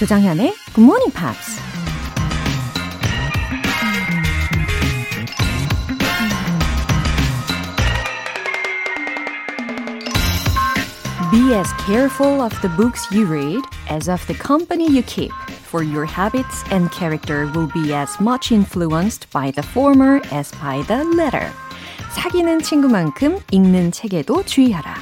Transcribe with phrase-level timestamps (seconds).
[0.00, 1.60] 조장현의 Good Morning Pops.
[11.30, 15.32] Be as careful of the books you read as of the company you keep,
[15.64, 20.82] for your habits and character will be as much influenced by the former as by
[20.86, 21.50] the latter.
[22.12, 24.94] 사귀는 친구만큼 읽는 책에도 주의하라.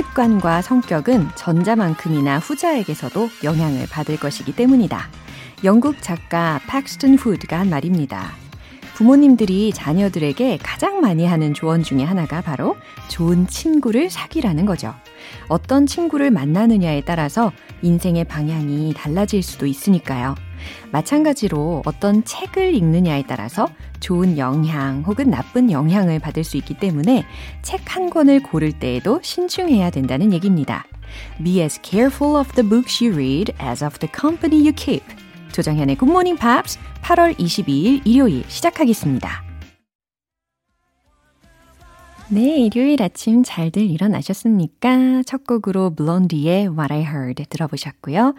[0.00, 5.08] 습관과 성격은 전자만큼이나 후자에게서도 영향을 받을 것이기 때문이다.
[5.62, 8.39] 영국 작가 팍스턴 후드가 한 말입니다.
[9.00, 12.76] 부모님들이 자녀들에게 가장 많이 하는 조언 중에 하나가 바로
[13.08, 14.94] 좋은 친구를 사귀라는 거죠.
[15.48, 17.50] 어떤 친구를 만나느냐에 따라서
[17.80, 20.34] 인생의 방향이 달라질 수도 있으니까요.
[20.92, 27.24] 마찬가지로 어떤 책을 읽느냐에 따라서 좋은 영향 혹은 나쁜 영향을 받을 수 있기 때문에
[27.62, 30.84] 책 한 권을 고를 때에도 신중해야 된다는 얘기입니다.
[31.42, 35.02] Be as careful of the books you read as of the company you keep.
[35.52, 39.42] Good Morning Pops 8월 22일 일요일 시작하겠습니다.
[42.28, 45.24] 네, 일요일 아침 잘들 일어나셨습니까?
[45.26, 48.34] 첫 곡으로 블론디의 What I Heard 들어보셨고요.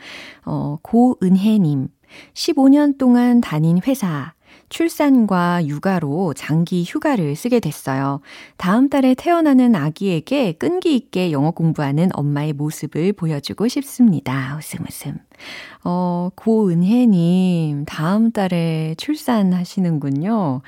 [0.45, 1.89] 어, 고은혜님,
[2.33, 4.33] 15년 동안 다닌 회사,
[4.71, 8.21] 출산과 육아로 장기 휴가를 쓰게 됐어요.
[8.57, 14.57] 다음 달에 태어나는 아기에게 끈기 있게 영어 공부하는 엄마의 모습을 보여주고 싶습니다.
[14.57, 15.17] 웃음 웃음.
[15.83, 20.61] 어, 고은혜님, 다음 달에 출산하시는군요.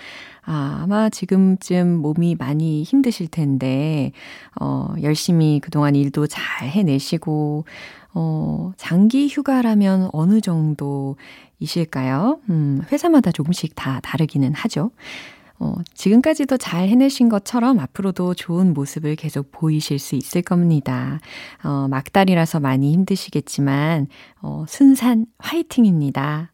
[0.46, 4.12] 아, 아마 지금쯤 몸이 많이 힘드실 텐데,
[4.60, 7.66] 어, 열심히 그동안 일도 잘 해내시고,
[8.14, 12.40] 어, 장기 휴가라면 어느 정도이실까요?
[12.50, 14.92] 음, 회사마다 조금씩 다 다르기는 하죠.
[15.60, 21.20] 어, 지금까지도 잘 해내신 것처럼 앞으로도 좋은 모습을 계속 보이실 수 있을 겁니다.
[21.64, 24.08] 어, 막달이라서 많이 힘드시겠지만,
[24.42, 26.52] 어, 순산 화이팅입니다.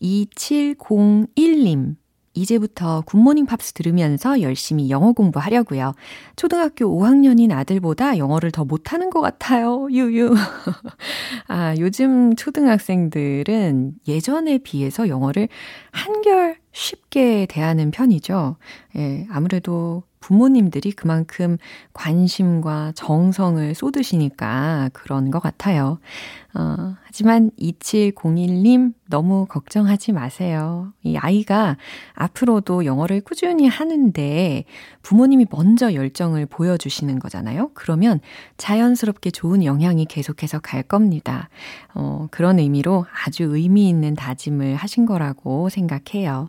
[0.00, 1.96] 2701님.
[2.36, 5.94] 이제부터 굿모닝 팝스 들으면서 열심히 영어 공부하려고요.
[6.36, 9.88] 초등학교 5학년인 아들보다 영어를 더 못하는 것 같아요.
[9.90, 10.34] 유유.
[11.48, 15.48] 아, 요즘 초등학생들은 예전에 비해서 영어를
[15.90, 18.56] 한결 쉽게 대하는 편이죠.
[18.96, 21.56] 예, 아무래도 부모님들이 그만큼
[21.92, 26.00] 관심과 정성을 쏟으시니까 그런 것 같아요.
[26.52, 30.92] 어, 하지만 2701님 너무 걱정하지 마세요.
[31.04, 31.76] 이 아이가
[32.14, 34.64] 앞으로도 영어를 꾸준히 하는데
[35.02, 37.70] 부모님이 먼저 열정을 보여주시는 거잖아요.
[37.74, 38.18] 그러면
[38.56, 41.48] 자연스럽게 좋은 영향이 계속해서 갈 겁니다.
[41.94, 46.48] 어, 그런 의미로 아주 의미 있는 다짐을 하신 거라고 생각해요.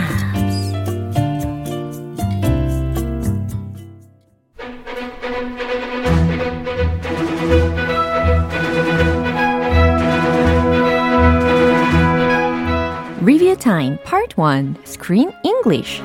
[13.23, 16.01] Review Time Part 1 Screen English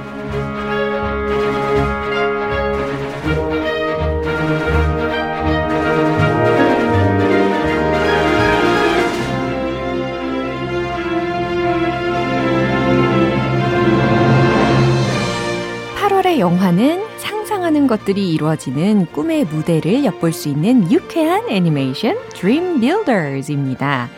[16.27, 24.11] 의 영화는 상상하는 것들이 이루어지는 꿈의 무대를 엿볼 수 있는 유쾌한 애니메이션 Dream Builders입니다.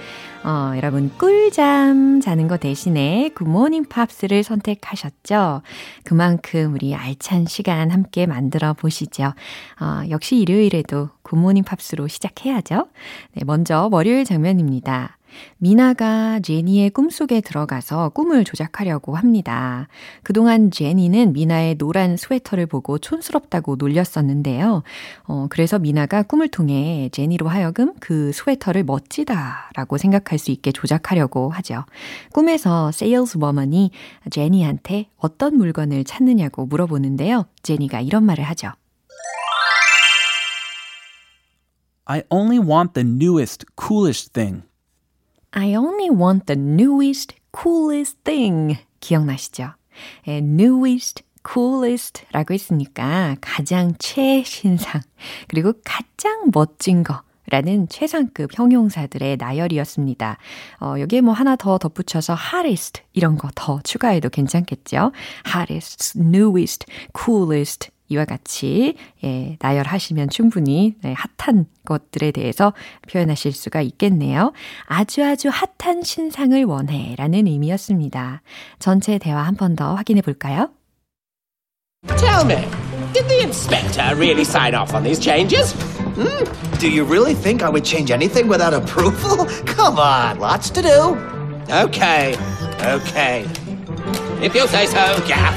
[0.48, 5.60] 어, 여러분 꿀잠 자는 거 대신에 굿모닝 팝스를 선택하셨죠?
[6.04, 9.34] 그만큼 우리 알찬 시간 함께 만들어 보시죠.
[9.78, 12.86] 어, 역시 일요일에도 굿모닝 팝스로 시작해야죠.
[13.34, 15.17] 네, 먼저 월요일 장면입니다.
[15.58, 19.88] 미나가 제니의 꿈속에 들어가서 꿈을 조작하려고 합니다.
[20.22, 24.82] 그동안 제니는 미나의 노란 스웨터를 보고 촌스럽다고 놀렸었는데요.
[25.24, 31.84] 어, 그래서 미나가 꿈을 통해 제니로 하여금 그 스웨터를 멋지다라고 생각할 수 있게 조작하려고 하죠.
[32.32, 33.90] 꿈에서 saleswoman이
[34.30, 37.46] 제니한테 어떤 물건을 찾느냐고 물어보는데요.
[37.62, 38.72] 제니가 이런 말을 하죠.
[42.10, 44.67] I only want the newest, coolest thing.
[45.52, 48.76] I only want the newest, coolest thing.
[49.00, 49.72] 기억나시죠?
[50.26, 55.00] 예, newest, coolest 라고 했으니까 가장 최신상,
[55.48, 57.22] 그리고 가장 멋진 거.
[57.50, 60.36] 라는 최상급 형용사들의 나열이었습니다.
[60.82, 65.12] 어, 여기에 뭐 하나 더 덧붙여서 hottest 이런 거 더 추가해도 괜찮겠죠?
[65.46, 66.84] hottest, newest,
[67.18, 68.94] coolest 이와 같이
[69.24, 72.72] 예, 나열하시면 충분히 네, 핫한 것들에 대해서
[73.10, 74.52] 표현하실 수가 있겠네요.
[74.86, 78.42] 아주 아주 핫한 신상을 원해 라는 의미였습니다.
[78.78, 80.70] 전체 대화 한 번 더 확인해 볼까요?
[82.16, 82.66] Tell me,
[83.12, 85.74] did the inspector really sign off on these changes?
[86.14, 86.44] Hmm?
[86.78, 89.46] Do you really think I would change anything without approval?
[89.66, 91.16] Come on, lots to do.
[91.70, 92.36] Okay,
[92.80, 93.44] okay.
[94.40, 95.54] If you say so, Gaff.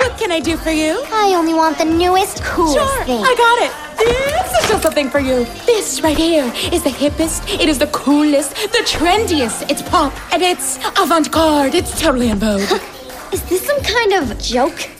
[0.00, 1.02] What can I do for you?
[1.12, 3.22] I only want the newest, coolest Sure, thing.
[3.22, 3.72] I got it.
[3.98, 5.44] This is just something for you.
[5.66, 9.70] This right here is the hippest, it is the coolest, the trendiest.
[9.70, 11.74] It's pop and it's avant-garde.
[11.74, 12.62] It's totally in vogue.
[13.32, 14.99] Is this some kind of joke?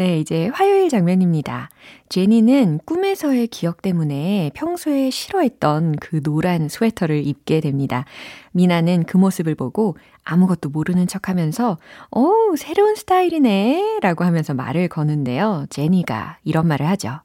[0.00, 1.68] 네, 이제 화요일 장면입니다.
[2.08, 8.06] 제니는 꿈에서의 기억 때문에 평소에 싫어했던 그 노란 스웨터를 입게 됩니다.
[8.52, 11.76] 미나는 그 모습을 보고 아무것도 모르는 척 하면서,
[12.12, 13.98] 오, 새로운 스타일이네.
[14.00, 15.66] 라고 하면서 말을 거는데요.
[15.68, 17.20] 제니가 이런 말을 하죠.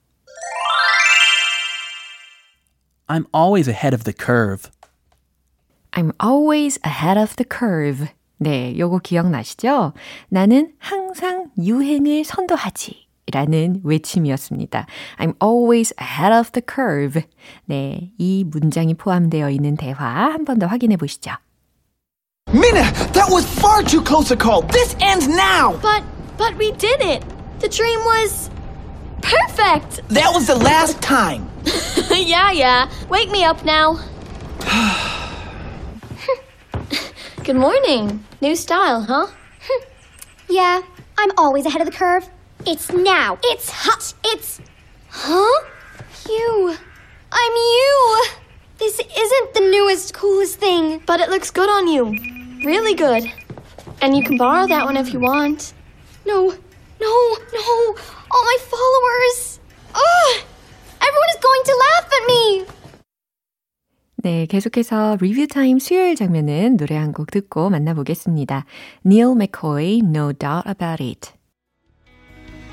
[3.07, 4.69] I'm always ahead of the curve.
[5.93, 8.09] I'm always ahead of the curve.
[8.37, 9.93] 네, 요거 기억나시죠?
[10.29, 13.05] 나는 항상 유행을 선도하지.
[13.33, 14.85] 라는 외침이었습니다.
[15.17, 17.23] I'm always ahead of the curve.
[17.65, 21.31] 네, 이 문장이 포함되어 있는 대화 한 번 더 확인해 보시죠.
[22.53, 22.83] Mina,
[23.13, 24.61] that was far too close a call.
[24.67, 25.73] This ends now.
[25.81, 26.03] But,
[26.37, 27.25] but we did it.
[27.59, 28.51] The dream was
[29.23, 30.07] perfect.
[30.09, 31.49] That was the last time.
[32.13, 32.87] yeah, yeah.
[33.09, 33.97] Wake me up now.
[37.45, 38.25] Good morning.
[38.41, 39.27] New style, huh?
[40.49, 40.81] yeah,
[41.15, 42.27] I'm always ahead of the curve.
[42.65, 43.37] It's now.
[43.43, 44.15] It's hot.
[44.23, 44.59] It's.
[45.09, 45.63] Huh?
[46.27, 46.75] You.
[47.31, 48.25] I'm you.
[48.79, 52.17] This isn't the newest, coolest thing, but it looks good on you.
[52.65, 53.31] Really good.
[54.01, 55.75] And you can borrow that one if you want.
[56.25, 57.95] No, no, no.
[58.31, 59.59] All my followers.
[59.93, 60.41] Ugh!
[60.99, 62.65] Everyone is going to laugh at me.
[64.25, 68.65] 네, 계속해서 리뷰 타임 수요일 장면은 노래 한 곡 듣고 만나보겠습니다.
[69.05, 71.31] Neil McCoy, No Doubt About It.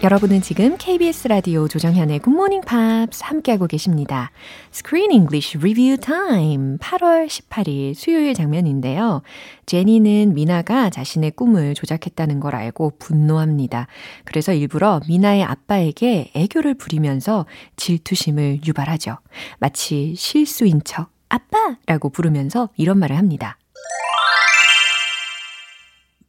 [0.03, 4.31] 여러분은 지금 KBS 라디오 조정현의 굿모닝 팝스 함께하고 계십니다.
[4.73, 9.21] Screen English Review Time 8월 18일 수요일 장면인데요.
[9.67, 13.89] 제니는 미나가 자신의 꿈을 조작했다는 걸 알고 분노합니다.
[14.25, 17.45] 그래서 일부러 미나의 아빠에게 애교를 부리면서
[17.77, 19.19] 질투심을 유발하죠.
[19.59, 23.57] 마치 실수인 척 아빠 라고 부르면서 이런 말을 합니다.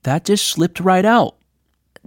[0.03, 1.35] That just slipped right out.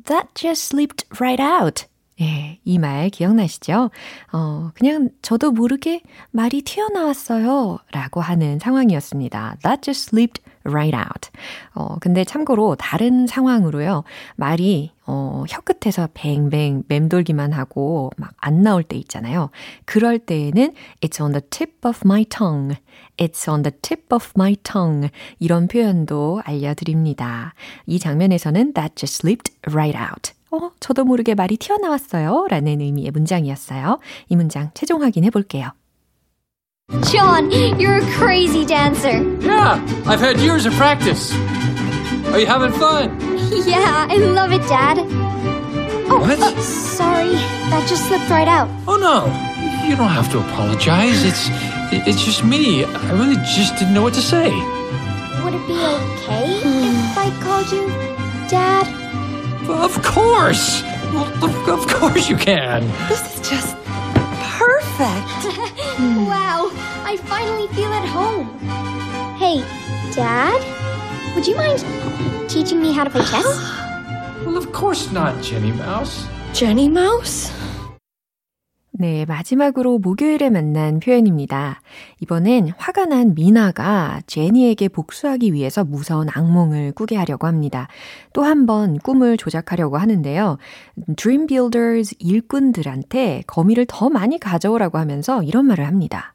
[0.04, 1.84] That just slipped right out.
[2.20, 3.90] 예, 이 말 기억나시죠?
[4.32, 7.78] 어, 그냥 저도 모르게 말이 튀어나왔어요.
[7.92, 9.56] 라고 하는 상황이었습니다.
[9.62, 11.28] That just slipped right out.
[11.74, 14.04] 어, 근데 참고로 다른 상황으로요.
[14.36, 19.50] 말이, 어, 혀끝에서 뱅뱅 맴돌기만 하고 막 안 나올 때 있잖아요.
[19.84, 22.76] 그럴 때에는 It's on the tip of my tongue.
[23.18, 25.10] It's on the tip of my tongue.
[25.38, 27.52] 이런 표현도 알려드립니다.
[27.84, 30.32] 이 장면에서는 That just slipped right out.
[30.56, 32.46] 어, 저도 모르게 말이 튀어나왔어요.
[32.50, 33.98] 라는 의미의 문장이었어요.
[34.28, 35.70] 이 문장 최종 확인해 볼게요.
[37.10, 39.18] John, you're a crazy dancer.
[39.40, 41.34] Yeah, I've had years of practice.
[42.30, 43.10] Are you having fun?
[43.66, 44.98] Yeah, I love it, Dad.
[46.08, 46.38] Oh, What?
[46.40, 47.34] uh, sorry.
[47.70, 48.68] That just slipped right out.
[48.86, 49.26] Oh no,
[49.88, 51.24] you don't have to apologize.
[51.24, 51.50] It's
[52.06, 52.84] it's just me.
[52.84, 54.50] I really just didn't know what to say.
[55.42, 57.88] Would it be okay if I called you
[58.48, 58.86] Dad?
[59.68, 60.82] Of course.
[61.42, 62.82] Of, of course you can.
[63.08, 63.76] This is just
[64.58, 65.44] perfect.
[66.28, 66.70] wow,
[67.04, 68.58] I finally feel at home.
[69.38, 69.60] Hey,
[70.14, 70.62] Dad?
[71.34, 71.84] Would you mind
[72.48, 73.72] teaching me how to play chess?
[74.46, 76.24] Well, of course not, Jenny Mouse.
[76.54, 77.50] Jenny Mouse?
[78.98, 81.82] 네, 마지막으로 목요일에 만난 표현입니다.
[82.20, 87.88] 이번엔 화가 난 미나가 제니에게 복수하기 위해서 무서운 악몽을 꾸게 하려고 합니다.
[88.32, 90.56] 또 한 번 꿈을 조작하려고 하는데요.
[91.16, 96.34] Dream Builders 일꾼들한테 거미를 더 많이 가져오라고 하면서 이런 말을 합니다.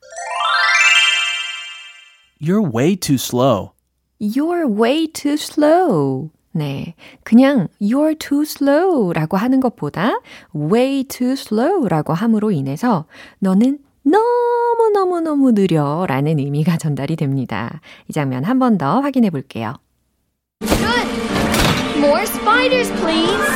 [2.40, 3.72] You're way too slow.
[4.20, 6.30] You're way too slow.
[6.54, 6.96] 네.
[7.24, 10.20] 그냥 you're too slow 라고 하는 것보다
[10.56, 13.06] way too slow 라고 함으로 인해서
[13.40, 17.82] 너는 너무너무너무 느려 라는 의미가 전달이 됩니다.
[18.10, 19.76] 이 장면 한 번 더 확인해 볼게요.
[20.60, 22.00] Good.
[22.00, 23.48] More spiders, please.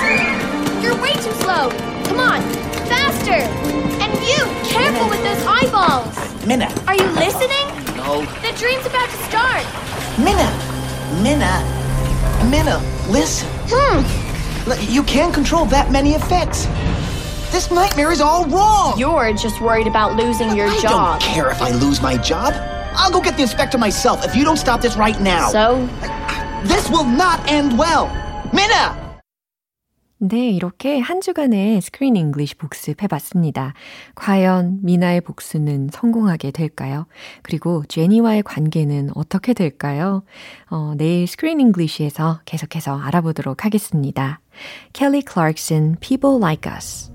[0.82, 1.70] You're way too slow.
[2.06, 2.42] Come on,
[2.88, 3.42] faster.
[4.00, 6.14] And you, careful with those eyeballs.
[6.46, 6.70] Minna.
[6.88, 7.66] Are you listening?
[7.98, 8.22] No.
[8.46, 9.66] The dream's about to start.
[10.22, 10.46] Minna.
[11.24, 11.85] Minna.
[12.50, 13.48] Minna, listen.
[13.70, 14.70] Hmm.
[14.70, 16.66] Look, You can't control that many effects.
[17.52, 18.98] This nightmare is all wrong.
[18.98, 20.92] You're just worried about losing your I job.
[20.92, 22.54] I don't care if I lose my job.
[22.98, 25.50] I'll go get the inspector myself if you don't stop this right now.
[25.50, 25.88] So,
[26.64, 28.08] This will not end well.
[28.54, 29.05] Minna!
[30.18, 33.74] 네, 이렇게 한 주간의 스크린 잉글리시 복습해 봤습니다.
[34.16, 37.06] 과연 미나의 복수는 성공하게 될까요?
[37.42, 40.24] 그리고 제니와의 관계는 어떻게 될까요?
[40.70, 44.40] 어, 내일 Screen English에서 계속해서 알아보도록 하겠습니다.
[44.94, 47.15] 켈리 클락슨, People Like Us.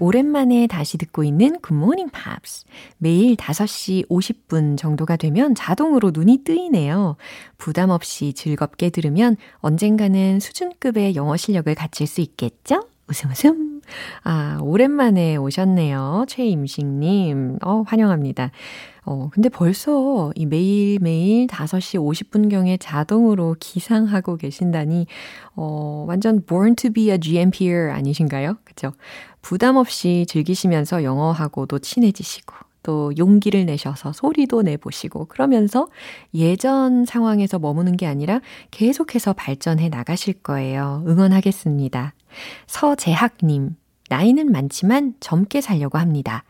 [0.00, 2.64] 오랜만에 다시 듣고 있는 굿모닝 팝스.
[2.96, 7.16] 매일 5시 50분 정도가 되면 자동으로 눈이 뜨이네요.
[7.58, 12.88] 부담 없이 즐겁게 들으면 언젠가는 수준급의 영어 실력을 갖출 수 있겠죠?
[13.08, 13.82] 웃음 웃음.
[14.22, 16.24] 아, 오랜만에 오셨네요.
[16.28, 17.58] 최임식님.
[17.62, 18.52] 어, 환영합니다.
[19.10, 25.08] 어, 근데 벌써 이 매일매일 5시 50분경에 자동으로 기상하고 계신다니,
[25.56, 28.58] 어, 완전 born to be a GMPer 아니신가요?
[28.62, 28.92] 그죠?
[29.42, 35.88] 부담 없이 즐기시면서 영어하고도 친해지시고, 또 용기를 내셔서 소리도 내보시고, 그러면서
[36.32, 38.40] 예전 상황에서 머무는 게 아니라
[38.70, 41.02] 계속해서 발전해 나가실 거예요.
[41.08, 42.14] 응원하겠습니다.
[42.68, 43.74] 서재학님.
[44.10, 46.42] 나이는 많지만 젊게 살려고 합니다.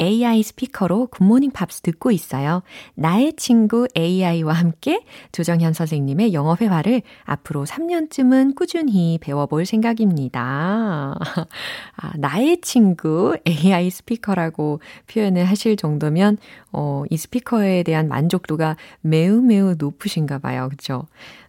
[0.00, 2.62] AI 스피커로 굿모닝 팝스 듣고 있어요.
[2.94, 11.16] 나의 친구 AI와 함께 조정현 선생님의 영어 회화를 앞으로 3년쯤은 꾸준히 배워볼 생각입니다.
[11.96, 16.38] 아, 나의 친구 AI 스피커라고 표현을 하실 정도면
[16.72, 20.68] 어, 이 스피커에 대한 만족도가 매우 매우 높으신가 봐요.
[20.68, 21.06] 그죠?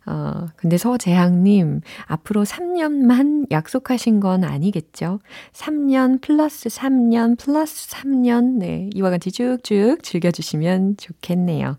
[0.08, 5.20] 어, 근데 서재학님, 앞으로 3년만 약속하신 건 아니겠죠?
[5.51, 11.77] 3년 플러스 3년 플러스 3년, 네, 이와 같이 쭉쭉 즐겨주시면 좋겠네요.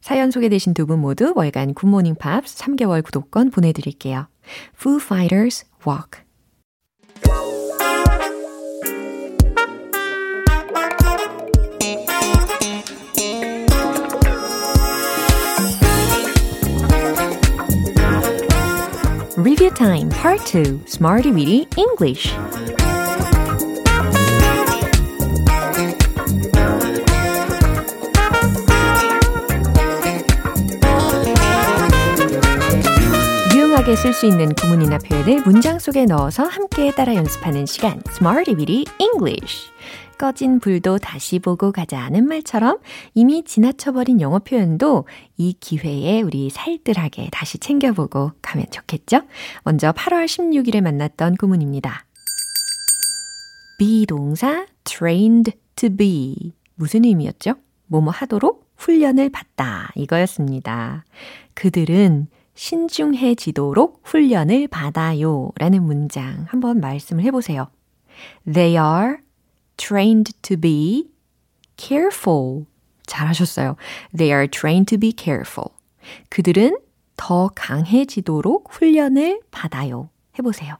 [0.00, 4.28] 사연 소개되신 두 분 모두 월간 굿모닝 팝스 3개월 구독권 보내드릴게요.
[4.76, 6.22] Foo Fighters Walk.
[19.36, 22.32] Review Time Part 2 Smarty Weedy English
[33.88, 38.84] 유용하게 쓸 수 있는 구문이나 표현을 문장 속에 넣어서 함께 따라 연습하는 시간 Smarty Weedy
[38.98, 39.70] English
[40.18, 42.80] 꺼진 불도 다시 보고 가자는 말처럼
[43.14, 45.06] 이미 지나쳐버린 영어 표현도
[45.38, 49.22] 이 기회에 우리 살뜰하게 다시 챙겨보고 가면 좋겠죠?
[49.64, 52.04] 먼저 8월 16일에 만났던 구문입니다.
[53.78, 57.54] 비동사 trained to be 무슨 의미였죠?
[57.86, 61.04] 뭐뭐 하도록 훈련을 받다 이거였습니다.
[61.54, 62.28] 그들은
[62.58, 67.70] 신중해지도록 훈련을 받아요 라는 문장 한번 말씀을 해보세요.
[68.52, 69.18] They are
[69.76, 71.08] trained to be
[71.76, 72.66] careful.
[73.06, 73.76] 잘하셨어요.
[74.16, 75.68] They are trained to be careful.
[76.30, 76.76] 그들은
[77.16, 80.10] 더 강해지도록 훈련을 받아요.
[80.36, 80.78] 해보세요.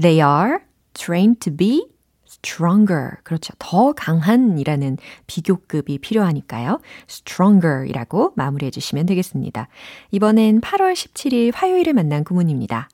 [0.00, 0.60] They are
[0.94, 1.84] trained to be
[2.42, 3.16] stronger.
[3.22, 3.52] 그렇죠.
[3.58, 6.80] 더 강한이라는 비교급이 필요하니까요.
[7.08, 9.68] stronger 이라고 마무리해 주시면 되겠습니다.
[10.10, 12.88] 이번엔 8월 17일 화요일에 만난 구문입니다.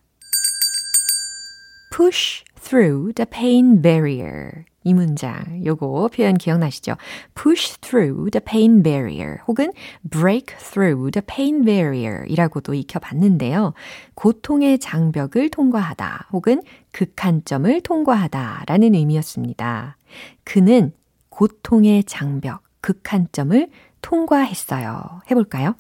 [1.95, 4.65] push through the pain barrier.
[4.85, 6.97] 이 문장, 요거 표현 기억나시죠?
[7.35, 9.73] push through the pain barrier 혹은
[10.09, 13.75] break through the pain barrier 이라고도 익혀봤는데요.
[14.15, 16.63] 고통의 장벽을 통과하다 혹은
[16.93, 19.97] 극한점을 통과하다 라는 의미였습니다.
[20.45, 20.93] 그는
[21.29, 23.69] 고통의 장벽, 극한점을
[24.03, 25.23] 통과했어요.
[25.31, 25.75] 해볼까요?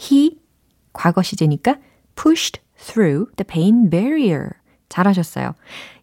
[0.00, 0.38] He,
[0.92, 1.76] 과거 시제니까
[2.16, 4.50] pushed through the pain barrier.
[4.88, 5.54] 잘하셨어요.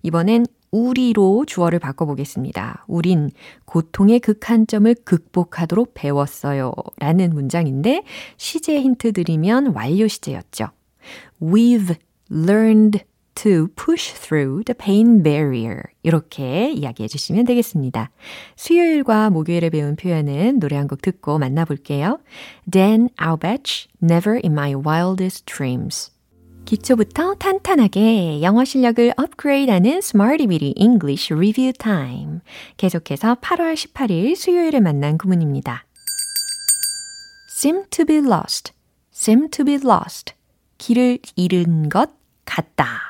[0.03, 2.85] 이번엔 우리로 주어를 바꿔보겠습니다.
[2.87, 3.29] 우린
[3.65, 6.71] 고통의 극한점을 극복하도록 배웠어요.
[6.97, 8.03] 라는 문장인데
[8.37, 10.69] 시제 힌트 드리면 완료 시제였죠.
[11.41, 11.95] We've
[12.31, 13.03] learned
[13.35, 15.81] to push through the pain barrier.
[16.03, 18.11] 이렇게 이야기해 주시면 되겠습니다.
[18.55, 22.19] 수요일과 목요일에 배운 표현은 노래 한 곡 듣고 만나볼게요.
[22.69, 26.11] Dan Albach, Never in My Wildest Dreams.
[26.71, 32.39] 기초부터 탄탄하게 영어 실력을 업그레이드하는 Smarty Bitty English Review Time.
[32.77, 35.83] 계속해서 8월 18일 수요일에 만난 구문입니다.
[37.49, 38.71] seem to be lost,
[39.13, 40.33] seem to be lost.
[40.77, 42.11] 길을 잃은 것
[42.45, 43.01] 같다.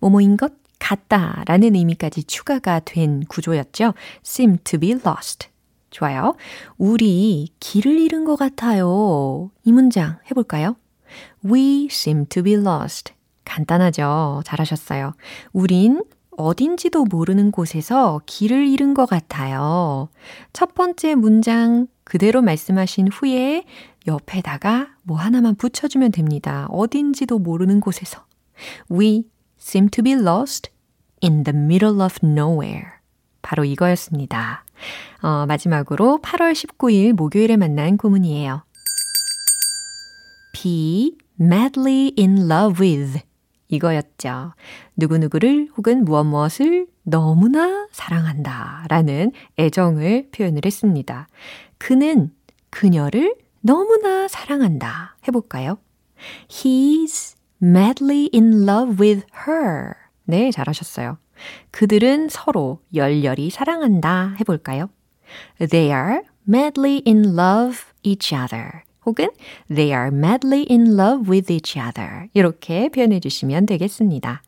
[0.00, 3.94] 뭐뭐인 것 같다 라는 의미까지 추가가 된 구조였죠.
[4.26, 5.46] seem to be lost.
[5.90, 6.34] 좋아요.
[6.78, 9.52] 우리 길을 잃은 것 같아요.
[9.62, 10.74] 이 문장 해볼까요?
[11.44, 13.12] We seem to be lost.
[13.44, 14.42] 간단하죠.
[14.44, 15.12] 잘하셨어요.
[15.52, 16.02] 우린
[16.36, 20.08] 어딘지도 모르는 곳에서 길을 잃은 것 같아요.
[20.52, 23.64] 첫 번째 문장 그대로 말씀하신 후에
[24.06, 26.66] 옆에다가 뭐 하나만 붙여주면 됩니다.
[26.70, 28.24] 어딘지도 모르는 곳에서.
[28.90, 29.24] We
[29.58, 30.70] seem to be lost
[31.22, 32.86] in the middle of nowhere.
[33.42, 34.64] 바로 이거였습니다.
[35.22, 38.62] 어, 마지막으로 8월 19일 목요일에 만난 구문이에요.
[40.64, 43.20] Be madly in love with
[43.68, 44.54] 이거였죠.
[44.96, 51.28] 누구누구를 혹은 무엇 무엇을 너무나 사랑한다 라는 애정을 표현을 했습니다.
[51.76, 52.32] 그는
[52.70, 55.16] 그녀를 너무나 사랑한다.
[55.28, 55.76] 해볼까요?
[56.48, 59.92] He's madly in love with her.
[60.24, 61.18] 네, 잘하셨어요.
[61.72, 64.36] 그들은 서로 열렬히 사랑한다.
[64.40, 64.88] 해볼까요?
[65.58, 68.84] They are madly in love each other.
[69.06, 69.28] 혹은
[69.68, 72.28] they are madly in love with each other.
[72.34, 74.42] 이렇게 표현해 주시면 되겠습니다.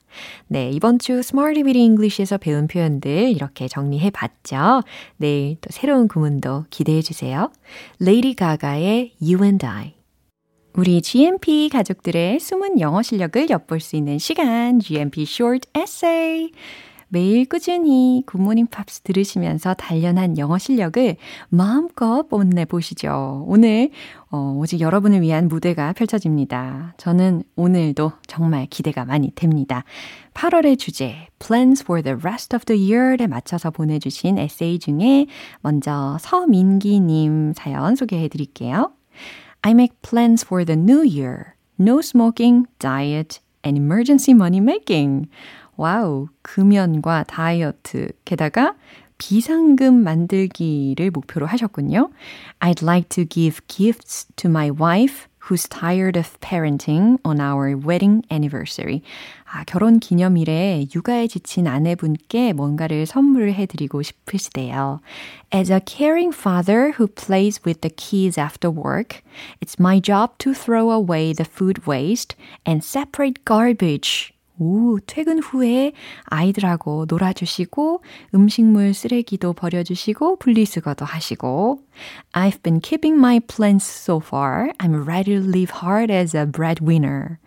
[0.48, 4.82] 네, 이번 주 Smarty Bitty English에서 배운 표현들 이렇게 정리해 봤죠.
[5.16, 7.50] 내일 또 새로운 구문도 기대해 주세요.
[8.00, 9.94] Lady Gaga의 You and I.
[10.74, 16.50] 우리 GMP 가족들의 숨은 영어 실력을 엿볼 수 있는 시간, GMP Short Essay.
[17.08, 21.16] 매일 꾸준히 굿모닝 팝스 들으시면서 단련한 영어 실력을
[21.48, 23.44] 마음껏 뽐내보시죠.
[23.46, 23.90] 오늘
[24.30, 26.94] 어, 오직 여러분을 위한 무대가 펼쳐집니다.
[26.96, 29.84] 저는 오늘도 정말 기대가 많이 됩니다.
[30.34, 35.26] 8월의 주제 Plans for the rest of the year에 맞춰서 보내주신 에세이 중에
[35.60, 38.90] 먼저 서민기님 사연 소개해 드릴게요.
[39.62, 41.54] I make plans for the new year.
[41.78, 45.28] No smoking, diet, and emergency money making.
[45.77, 48.75] 와우, 금연과 다이어트, 게다가
[49.17, 52.09] 비상금 만들기를 목표로 하셨군요.
[52.59, 58.23] I'd like to give gifts to my wife who's tired of parenting on our wedding
[58.31, 59.01] anniversary.
[59.45, 65.01] 아, 결혼 기념일에 육아에 지친 아내분께 뭔가를 선물을 해드리고 싶으시대요.
[65.53, 69.21] As a caring father who plays with the kids after work,
[69.61, 75.92] it's my job to throw away the food waste and separate garbage 오, 퇴근 후에
[76.24, 78.02] 아이들하고 놀아주시고,
[78.34, 81.80] 음식물 쓰레기도 버려주시고, 분리수거도 하시고.
[82.32, 84.72] I've been keeping my plans so far.
[84.78, 87.38] I'm ready to live hard as a breadwinner.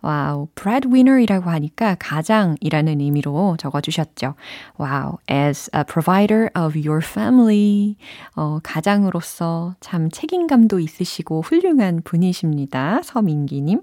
[0.00, 4.34] wow, breadwinner이라고 하니까 가장이라는 의미로 적어주셨죠.
[4.76, 7.96] wow, as a provider of your family.
[8.36, 13.00] 어, 가장으로서 참 책임감도 있으시고 훌륭한 분이십니다.
[13.02, 13.80] 서민기님.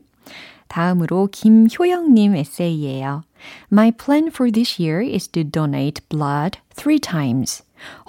[0.67, 3.23] 다음으로 김효영님 에세이예요.
[3.71, 7.63] My plan for this year is to donate blood three times.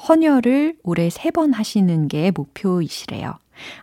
[0.08, 3.34] 헌혈을 올해 세 번 하시는 게 목표이시래요.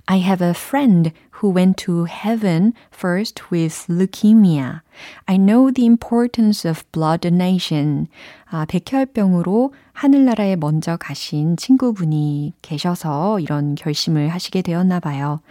[0.06, 4.82] I have a friend who went to heaven first with leukemia.
[5.26, 8.08] I know the importance of blood donation.
[8.46, 15.42] 아, 백혈병으로 하늘나라에 먼저 가신 친구분이 계셔서 이런 결심을 하시게 되었나 봐요.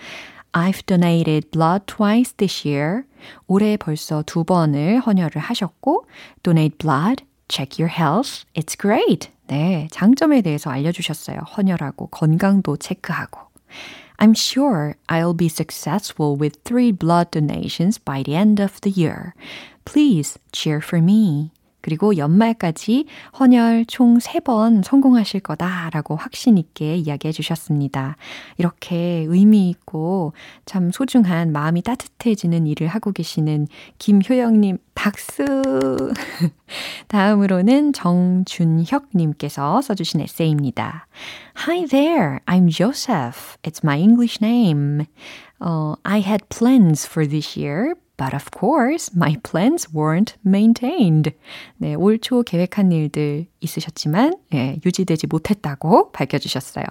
[0.53, 3.03] I've donated blood twice this year.
[3.47, 6.05] 올해 벌써 두 번을 헌혈을 하셨고,
[6.43, 9.29] donate blood, check your health, it's great.
[9.47, 11.39] 네, 장점에 대해서 알려주셨어요.
[11.39, 13.47] 헌혈하고 건강도 체크하고.
[14.19, 19.35] I'm sure I'll be successful with three blood donations by the end of the year.
[19.85, 21.51] Please cheer for me.
[21.82, 23.06] 그리고 연말까지
[23.38, 28.16] 헌혈 총 3번 성공하실 거다라고 확신 있게 이야기해 주셨습니다.
[28.56, 30.32] 이렇게 의미 있고
[30.64, 33.66] 참 소중한 마음이 따뜻해지는 일을 하고 계시는
[33.98, 35.44] 김효영님 박수!
[37.08, 41.06] 다음으로는 정준혁님께서 써주신 에세이입니다.
[41.66, 43.58] Hi there, I'm Joseph.
[43.62, 45.06] It's my English name.
[45.60, 51.32] Uh, I had plans for this year, But of course, my plans weren't maintained.
[51.78, 56.84] 네, 올 초 계획한 일들 있으셨지만 예, 유지되지 못했다고 밝혀주셨어요.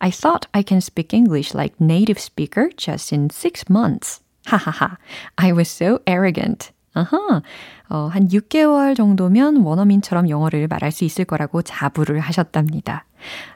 [0.00, 4.22] I thought I can speak English like native speaker just in six months.
[4.46, 4.98] 하하하.
[5.36, 6.72] I was so arrogant.
[6.94, 7.42] 아하.
[7.88, 13.04] 어, 한 6개월 정도면 원어민처럼 영어를 말할 수 있을 거라고 자부를 하셨답니다.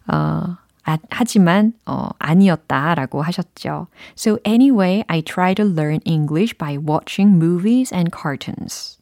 [0.07, 3.88] 어, 아, 하지만 어, 아니었다라고 하셨죠.
[4.16, 8.98] So anyway, I try to learn English by watching movies and cartoons.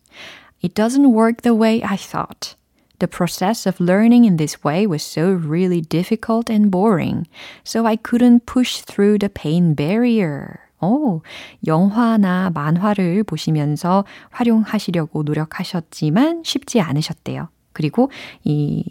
[0.61, 2.55] It doesn't work the way I thought.
[2.99, 7.27] The process of learning in this way was so really difficult and boring,
[7.63, 10.59] so I couldn't push through the pain barrier.
[10.81, 11.21] 오,
[11.65, 17.47] 영화나 만화를 보시면서 활용하시려고 노력하셨지만 쉽지 않으셨대요.
[17.71, 18.11] 그리고
[18.43, 18.83] 이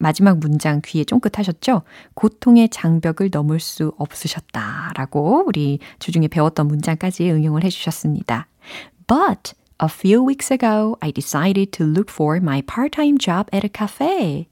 [0.00, 1.82] 마지막 문장 귀에 쫑긋하셨죠?
[2.14, 8.46] 고통의 장벽을 넘을 수 없으셨다라고 우리 주중에 배웠던 문장까지 응용을 해주셨습니다.
[9.06, 13.68] But a few weeks ago, I decided to look for my part-time job at a
[13.68, 14.48] cafe.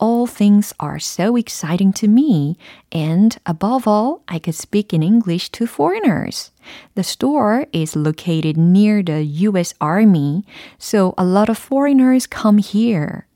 [0.00, 2.58] All things are so exciting to me,
[2.92, 6.50] and above all, I could speak in English to foreigners.
[6.94, 10.44] The store is located near the US Army,
[10.78, 13.26] so a lot of foreigners come here.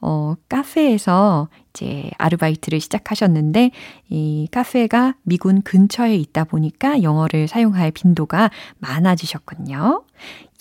[0.00, 3.70] 어, 카페에서 이제 아르바이트를 시작하셨는데
[4.08, 10.04] 이 카페가 미군 근처에 있다 보니까 영어를 사용할 빈도가 많아지셨군요.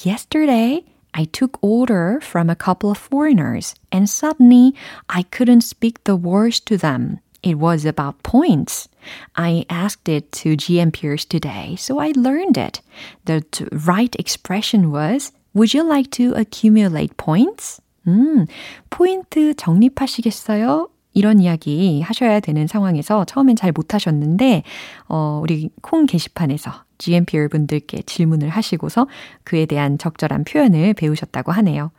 [0.06, 4.74] Yesterday, I took order from a couple of foreigners and suddenly
[5.08, 7.20] I couldn't speak the words to them.
[7.42, 8.90] It was about points.
[9.36, 12.82] I asked it to GM Pierce today, so I learned it.
[13.26, 17.81] The right expression was, Would you like to accumulate points?
[18.07, 18.47] 음,
[18.91, 20.89] 포인트 적립하시겠어요?
[21.15, 24.63] 이런 이야기 하셔야 되는 상황에서 처음엔 잘 못하셨는데,
[25.09, 29.09] 어, 우리 콩 게시판에서 GMP 여러분들께 질문을 하시고서
[29.45, 31.91] 그에 대한 적절한 표현을 배우셨다고 하네요.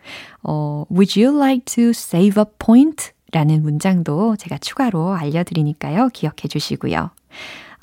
[0.41, 3.11] 어, Would you like to save a point?
[3.31, 6.09] 라는 문장도 제가 추가로 알려드리니까요.
[6.13, 7.09] 기억해 주시고요.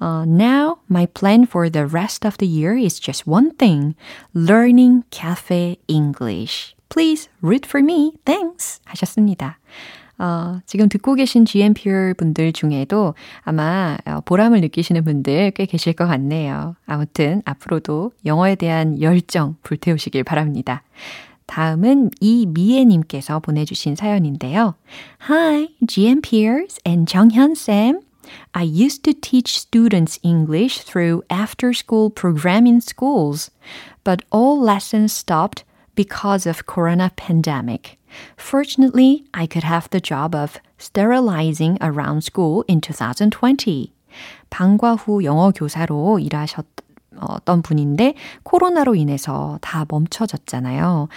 [0.00, 3.94] Uh, now, my plan for the rest of the year is just one thing
[4.32, 6.74] learning cafe English.
[6.90, 8.12] Please read for me.
[8.24, 8.80] Thanks.
[8.84, 9.58] 하셨습니다.
[10.18, 16.76] 어, 지금 듣고 계신 GMPR 분들 중에도 아마 보람을 느끼시는 분들 꽤 계실 것 같네요.
[16.84, 20.82] 아무튼 앞으로도 영어에 대한 열정 불태우시길 바랍니다.
[21.46, 24.74] 다음은 이미애님께서 보내주신 사연인데요.
[25.28, 28.00] Hi, GMPers and 정현 Sam.
[28.52, 33.50] I used to teach students English through after school program in schools,
[34.04, 37.98] but all lessons stopped because of corona pandemic.
[38.36, 43.92] Fortunately, I could have the job of sterilizing around school in 2020.
[44.50, 51.08] 방과 후 영어 교사로 일하셨던 분인데 코로나로 인해서 다 멈춰졌잖아요.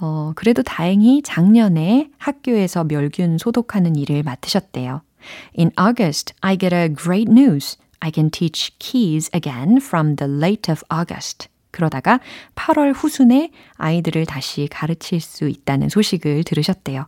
[0.00, 5.02] 어, 그래도 다행히 작년에 학교에서 멸균 소독하는 일을 맡으셨대요.
[5.56, 7.78] In August, I get a great news.
[8.00, 11.48] I can teach keys again from the late of August.
[11.72, 12.20] 그러다가
[12.54, 17.06] 8월 후순에 아이들을 다시 가르칠 수 있다는 소식을 들으셨대요.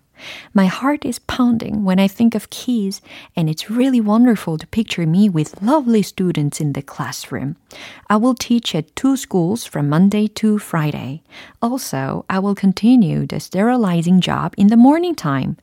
[0.57, 3.03] My heart is pounding when I think of keys,
[3.37, 7.57] and it's really wonderful to picture me with lovely students in the classroom.
[8.09, 11.23] I will teach at two schools from Monday to Friday.
[11.61, 15.57] Also, I will continue the sterilizing job in the morning time.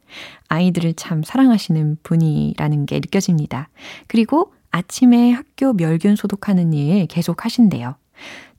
[0.49, 3.69] 아이들을 참 사랑하시는 분이라는 게 느껴집니다.
[4.07, 7.95] 그리고 아침에 학교 멸균 소독하는 일 계속 하신대요.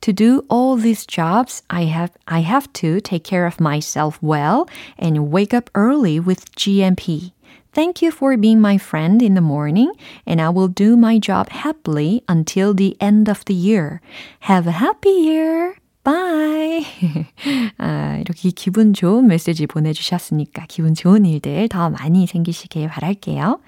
[0.02, 4.68] To do all these jobs, I have, I have to take care of myself well
[4.98, 7.32] and wake up early with GMP.
[7.72, 9.92] Thank you for being my friend in the morning,
[10.26, 14.00] and I will do my job happily until the end of the year.
[14.40, 15.76] Have a happy year!
[16.02, 16.86] Bye!
[17.76, 23.60] 아, 이렇게 기분 좋은 메시지 보내주셨으니까 기분 좋은 일들 더 많이 생기시길 바랄게요.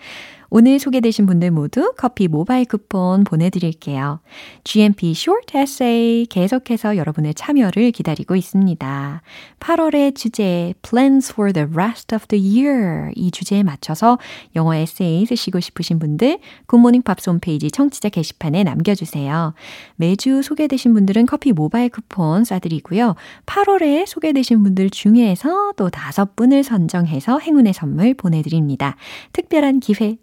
[0.57, 4.21] 오늘 소개되신 분들 모두 커피 모바일 쿠폰 보내드릴게요.
[4.63, 9.21] GMP Short Essay 계속해서 여러분의 참여를 기다리고 있습니다.
[9.59, 14.17] 8월의 주제 Plans for the rest of the year 이 주제에 맞춰서
[14.55, 19.55] 영어 에세이 쓰시고 싶으신 분들 굿모닝 팝스 홈페이지 청취자 게시판에 남겨주세요.
[19.97, 23.15] 매주 소개되신 분들은 커피 모바일 쿠폰 쏴드리고요.
[23.45, 28.95] 8월에 소개되신 분들 중에서 또 다섯 분을 선정해서 행운의 선물 보내드립니다.
[29.33, 30.15] 특별한 기회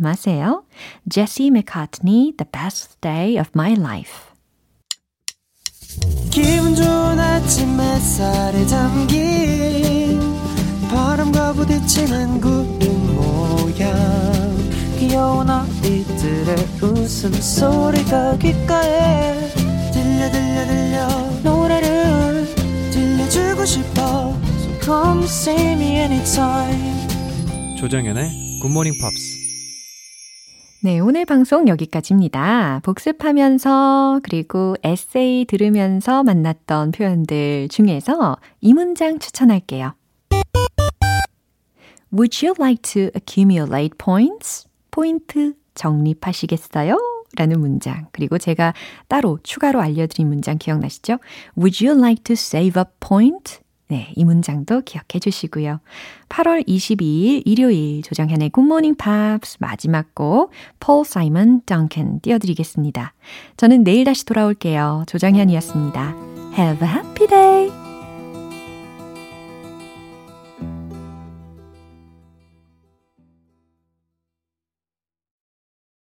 [0.00, 0.64] 마세요.
[1.08, 4.32] Jesse McCartney, The Best Day of My Life.
[6.30, 10.20] 기분 좋은 아침 햇살에 담긴
[10.90, 13.92] 바람과 부딪히는 구름 모양.
[14.98, 19.50] 귀여운 아이들의 웃음소리가 귓가에
[19.92, 21.08] 들려 들려 들려.
[21.42, 22.46] 노래를
[22.90, 24.34] 들려주고 싶어.
[24.60, 27.02] So come see me anytime.
[27.78, 29.41] 조정연의 굿모닝 팝스
[30.84, 32.80] 네, 오늘 방송 여기까지입니다.
[32.82, 39.94] 복습하면서 그리고 에세이 들으면서 만났던 표현들 중에서 이 문장 추천할게요.
[42.12, 44.66] Would you like to accumulate points?
[44.90, 46.98] 포인트 적립하시겠어요?
[47.36, 48.08] 라는 문장.
[48.10, 48.74] 그리고 제가
[49.06, 51.18] 따로 추가로 알려드린 문장 기억나시죠?
[51.56, 53.60] Would you like to save a point?
[53.88, 55.80] 네, 이 문장도 기억해 주시고요.
[56.28, 63.12] 8월 22일 일요일 조정현의 굿모닝 팝스 마지막 곡 폴 사이먼 덩컨 띄워드리겠습니다.
[63.56, 65.04] 저는 내일 다시 돌아올게요.
[65.06, 66.14] 조정현이었습니다.
[66.56, 67.81] Have a happy day!